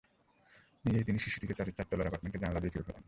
[0.85, 2.99] নিজেই তিনি শিশুটিকে তাঁদের চার তলার অ্যাপার্টমেন্টের জানালা দিয়ে ছুড়ে ফেলেন।